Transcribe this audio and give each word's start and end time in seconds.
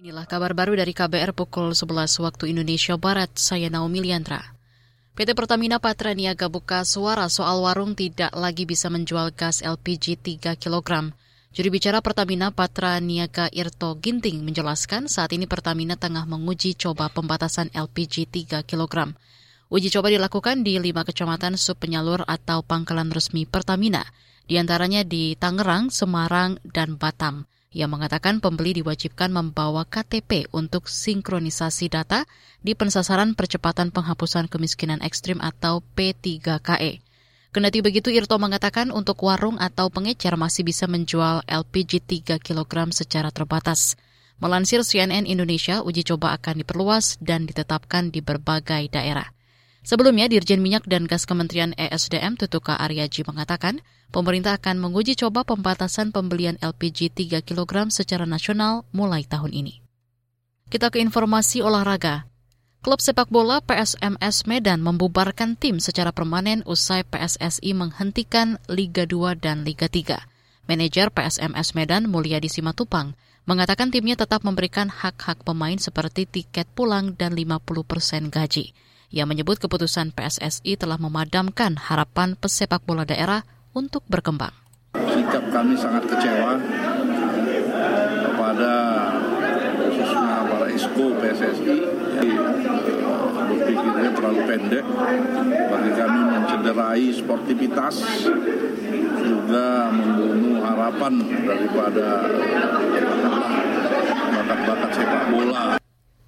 Inilah 0.00 0.24
kabar 0.24 0.56
baru 0.56 0.80
dari 0.80 0.96
KBR 0.96 1.36
pukul 1.36 1.76
11 1.76 2.24
waktu 2.24 2.56
Indonesia 2.56 2.96
Barat, 2.96 3.36
saya 3.36 3.68
Naomi 3.68 4.00
Liandra. 4.00 4.40
PT 5.12 5.36
Pertamina 5.36 5.76
Patra 5.76 6.16
Niaga 6.16 6.48
buka 6.48 6.88
suara 6.88 7.28
soal 7.28 7.60
warung 7.60 7.92
tidak 7.92 8.32
lagi 8.32 8.64
bisa 8.64 8.88
menjual 8.88 9.28
gas 9.36 9.60
LPG 9.60 10.24
3 10.24 10.56
kg. 10.56 11.12
Juri 11.52 11.68
bicara 11.68 12.00
Pertamina 12.00 12.48
Patra 12.48 12.96
Niaga 12.96 13.52
Irto 13.52 13.92
Ginting 14.00 14.40
menjelaskan 14.40 15.04
saat 15.04 15.36
ini 15.36 15.44
Pertamina 15.44 16.00
tengah 16.00 16.24
menguji 16.24 16.80
coba 16.80 17.12
pembatasan 17.12 17.68
LPG 17.68 18.32
3 18.32 18.64
kg. 18.64 19.12
Uji 19.68 19.92
coba 19.92 20.08
dilakukan 20.08 20.64
di 20.64 20.80
lima 20.80 21.04
kecamatan 21.04 21.60
subpenyalur 21.60 22.24
atau 22.24 22.64
pangkalan 22.64 23.12
resmi 23.12 23.44
Pertamina, 23.44 24.08
di 24.48 24.56
antaranya 24.56 25.04
di 25.04 25.36
Tangerang, 25.36 25.92
Semarang, 25.92 26.56
dan 26.64 26.96
Batam. 26.96 27.44
Ia 27.70 27.86
mengatakan 27.86 28.42
pembeli 28.42 28.82
diwajibkan 28.82 29.30
membawa 29.30 29.86
KTP 29.86 30.50
untuk 30.50 30.90
sinkronisasi 30.90 31.86
data 31.86 32.26
di 32.66 32.74
pensasaran 32.74 33.38
percepatan 33.38 33.94
penghapusan 33.94 34.50
kemiskinan 34.50 34.98
ekstrim 35.06 35.38
atau 35.38 35.78
P3KE. 35.94 36.98
Kendati 37.54 37.78
begitu, 37.78 38.10
Irto 38.10 38.42
mengatakan 38.42 38.90
untuk 38.90 39.22
warung 39.22 39.54
atau 39.62 39.86
pengecer 39.86 40.34
masih 40.34 40.66
bisa 40.66 40.90
menjual 40.90 41.46
LPG 41.46 42.02
3 42.02 42.42
kg 42.42 42.90
secara 42.90 43.30
terbatas. 43.30 43.94
Melansir 44.42 44.82
CNN 44.82 45.22
Indonesia, 45.22 45.86
uji 45.86 46.02
coba 46.02 46.34
akan 46.34 46.66
diperluas 46.66 47.22
dan 47.22 47.46
ditetapkan 47.46 48.10
di 48.10 48.18
berbagai 48.18 48.90
daerah. 48.90 49.30
Sebelumnya, 49.80 50.28
Dirjen 50.28 50.60
Minyak 50.60 50.84
dan 50.84 51.08
Gas 51.08 51.24
Kementerian 51.24 51.72
ESDM 51.74 52.36
Tutuka 52.36 52.76
Aryaji 52.76 53.24
mengatakan, 53.24 53.80
pemerintah 54.12 54.60
akan 54.60 54.76
menguji 54.76 55.16
coba 55.16 55.42
pembatasan 55.42 56.12
pembelian 56.12 56.60
LPG 56.60 57.16
3 57.16 57.40
kg 57.40 57.88
secara 57.88 58.28
nasional 58.28 58.84
mulai 58.92 59.24
tahun 59.24 59.56
ini. 59.56 59.80
Kita 60.68 60.92
ke 60.92 61.00
informasi 61.00 61.64
olahraga. 61.64 62.28
Klub 62.80 62.96
sepak 62.96 63.28
bola 63.28 63.60
PSMS 63.60 64.48
Medan 64.48 64.80
membubarkan 64.80 65.52
tim 65.52 65.84
secara 65.84 66.16
permanen 66.16 66.64
usai 66.64 67.04
PSSI 67.04 67.76
menghentikan 67.76 68.56
Liga 68.72 69.04
2 69.04 69.36
dan 69.36 69.68
Liga 69.68 69.84
3. 69.84 70.16
Manajer 70.64 71.12
PSMS 71.12 71.76
Medan 71.76 72.08
Mulyadi 72.08 72.48
Simatupang 72.48 73.12
mengatakan 73.44 73.92
timnya 73.92 74.16
tetap 74.16 74.46
memberikan 74.48 74.88
hak-hak 74.88 75.44
pemain 75.44 75.76
seperti 75.76 76.24
tiket 76.24 76.70
pulang 76.72 77.18
dan 77.18 77.36
50 77.36 77.60
persen 77.84 78.32
gaji. 78.32 78.72
Ia 79.10 79.26
menyebut 79.26 79.58
keputusan 79.58 80.14
PSSI 80.14 80.78
telah 80.78 80.94
memadamkan 80.94 81.74
harapan 81.74 82.38
pesepak 82.38 82.86
bola 82.86 83.02
daerah 83.02 83.42
untuk 83.74 84.06
berkembang. 84.06 84.54
Sikap 84.94 85.50
kami 85.50 85.74
sangat 85.74 86.06
kecewa 86.06 86.62
kepada 88.22 88.72
khususnya 89.82 90.46
para 90.46 90.66
ISKO 90.70 91.06
PSSI 91.18 91.78
berpikirnya 93.50 94.10
terlalu 94.14 94.40
pendek 94.46 94.86
bagi 95.50 95.92
kami 95.98 96.20
mencederai 96.30 97.06
sportivitas 97.10 97.94
juga 99.26 99.90
membunuh 99.90 100.62
harapan 100.62 101.12
daripada 101.50 102.30
bakat-bakat 104.38 104.90
sepak 104.94 105.24
bola. 105.34 105.79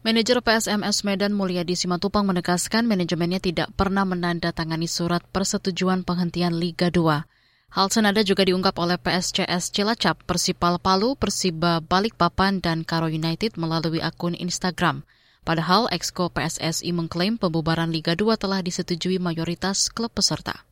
Manajer 0.00 0.40
PSMS 0.40 1.04
Medan 1.04 1.36
Mulyadi 1.36 1.76
Simatupang 1.76 2.24
menegaskan 2.24 2.88
manajemennya 2.88 3.36
tidak 3.36 3.68
pernah 3.76 4.08
menandatangani 4.08 4.88
surat 4.88 5.20
persetujuan 5.28 6.08
penghentian 6.08 6.56
Liga 6.56 6.88
2. 6.88 7.28
Hal 7.76 7.86
senada 7.92 8.24
juga 8.24 8.48
diungkap 8.48 8.80
oleh 8.80 8.96
PSCS 8.96 9.68
Cilacap, 9.68 10.24
Persipal 10.24 10.80
Palu, 10.80 11.20
Persiba 11.20 11.84
Balikpapan, 11.84 12.64
dan 12.64 12.80
Karo 12.80 13.12
United 13.12 13.60
melalui 13.60 14.00
akun 14.00 14.32
Instagram. 14.32 15.04
Padahal 15.44 15.84
Exco 15.92 16.32
PSSI 16.32 16.96
mengklaim 16.96 17.36
pembubaran 17.36 17.92
Liga 17.92 18.16
2 18.16 18.40
telah 18.40 18.64
disetujui 18.64 19.20
mayoritas 19.20 19.92
klub 19.92 20.16
peserta. 20.16 20.64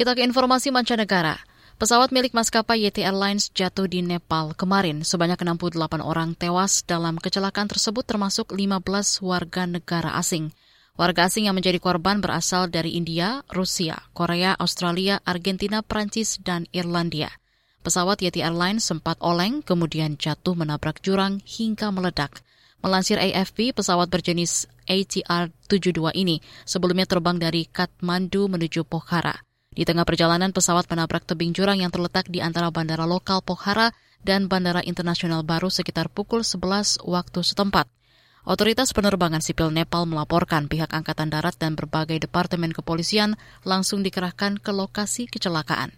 Kita 0.00 0.16
ke 0.16 0.24
informasi 0.24 0.72
mancanegara. 0.72 1.44
Pesawat 1.76 2.08
milik 2.08 2.32
maskapai 2.32 2.88
YT 2.88 3.04
Airlines 3.04 3.52
jatuh 3.52 3.84
di 3.84 4.00
Nepal 4.00 4.56
kemarin. 4.56 5.04
Sebanyak 5.04 5.44
68 5.44 5.76
orang 6.00 6.32
tewas 6.32 6.80
dalam 6.88 7.20
kecelakaan 7.20 7.68
tersebut 7.68 8.00
termasuk 8.00 8.48
15 8.56 8.80
warga 9.20 9.68
negara 9.68 10.16
asing. 10.16 10.56
Warga 10.96 11.28
asing 11.28 11.52
yang 11.52 11.56
menjadi 11.60 11.76
korban 11.76 12.24
berasal 12.24 12.72
dari 12.72 12.96
India, 12.96 13.44
Rusia, 13.52 14.00
Korea, 14.16 14.56
Australia, 14.56 15.20
Argentina, 15.28 15.84
Prancis, 15.84 16.40
dan 16.40 16.64
Irlandia. 16.72 17.28
Pesawat 17.84 18.24
Yeti 18.24 18.40
Airlines 18.40 18.80
sempat 18.80 19.20
oleng, 19.20 19.60
kemudian 19.60 20.16
jatuh 20.16 20.56
menabrak 20.56 21.04
jurang 21.04 21.44
hingga 21.44 21.92
meledak. 21.92 22.40
Melansir 22.80 23.20
AFP, 23.20 23.76
pesawat 23.76 24.08
berjenis 24.08 24.64
ATR-72 24.88 26.00
ini 26.16 26.40
sebelumnya 26.64 27.04
terbang 27.04 27.36
dari 27.36 27.68
Kathmandu 27.68 28.48
menuju 28.48 28.88
Pokhara. 28.88 29.45
Di 29.76 29.84
tengah 29.84 30.08
perjalanan, 30.08 30.56
pesawat 30.56 30.88
menabrak 30.88 31.28
tebing 31.28 31.52
jurang 31.52 31.84
yang 31.84 31.92
terletak 31.92 32.32
di 32.32 32.40
antara 32.40 32.72
bandara 32.72 33.04
lokal 33.04 33.44
Pokhara 33.44 33.92
dan 34.24 34.48
Bandara 34.48 34.80
Internasional 34.80 35.44
Baru 35.44 35.68
sekitar 35.68 36.08
pukul 36.08 36.40
11 36.40 37.04
waktu 37.04 37.40
setempat. 37.44 37.84
Otoritas 38.48 38.96
penerbangan 38.96 39.44
sipil 39.44 39.68
Nepal 39.68 40.08
melaporkan 40.08 40.64
pihak 40.64 40.96
Angkatan 40.96 41.28
Darat 41.28 41.60
dan 41.60 41.76
berbagai 41.76 42.24
departemen 42.24 42.72
kepolisian 42.72 43.36
langsung 43.68 44.00
dikerahkan 44.00 44.64
ke 44.64 44.72
lokasi 44.72 45.28
kecelakaan. 45.28 45.92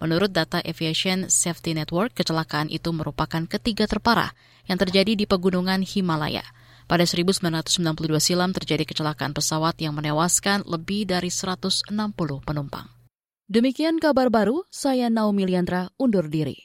Menurut 0.00 0.32
data 0.32 0.64
Aviation 0.64 1.28
Safety 1.28 1.76
Network, 1.76 2.16
kecelakaan 2.16 2.72
itu 2.72 2.94
merupakan 2.96 3.44
ketiga 3.44 3.84
terparah 3.84 4.32
yang 4.70 4.80
terjadi 4.80 5.18
di 5.18 5.28
pegunungan 5.28 5.84
Himalaya. 5.84 6.46
Pada 6.88 7.04
1992 7.04 7.76
silam 8.24 8.56
terjadi 8.56 8.88
kecelakaan 8.88 9.36
pesawat 9.36 9.76
yang 9.82 9.92
menewaskan 9.92 10.64
lebih 10.64 11.04
dari 11.04 11.28
160 11.28 11.92
penumpang. 12.46 12.97
Demikian 13.48 13.96
kabar 13.96 14.28
baru, 14.28 14.68
saya 14.68 15.08
Naomi 15.08 15.48
Liandra 15.48 15.88
undur 15.96 16.28
diri. 16.28 16.60